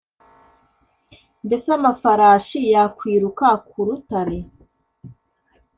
[1.45, 4.37] Mbese amafarashi yakwiruka ku rutare?